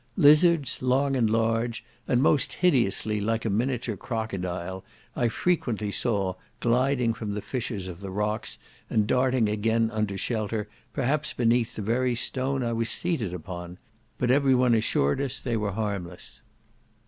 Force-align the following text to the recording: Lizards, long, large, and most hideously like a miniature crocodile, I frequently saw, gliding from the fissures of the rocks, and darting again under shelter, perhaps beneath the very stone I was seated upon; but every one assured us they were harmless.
Lizards, 0.17 0.81
long, 0.81 1.13
large, 1.27 1.85
and 2.07 2.23
most 2.23 2.53
hideously 2.53 3.21
like 3.21 3.45
a 3.45 3.51
miniature 3.51 3.95
crocodile, 3.95 4.83
I 5.15 5.27
frequently 5.27 5.91
saw, 5.91 6.33
gliding 6.59 7.13
from 7.13 7.35
the 7.35 7.41
fissures 7.43 7.87
of 7.87 7.99
the 7.99 8.09
rocks, 8.09 8.57
and 8.89 9.05
darting 9.05 9.47
again 9.47 9.91
under 9.91 10.17
shelter, 10.17 10.67
perhaps 10.91 11.33
beneath 11.33 11.75
the 11.75 11.83
very 11.83 12.15
stone 12.15 12.63
I 12.63 12.73
was 12.73 12.89
seated 12.89 13.31
upon; 13.31 13.77
but 14.17 14.31
every 14.31 14.55
one 14.55 14.73
assured 14.73 15.21
us 15.21 15.39
they 15.39 15.55
were 15.55 15.73
harmless. 15.73 16.41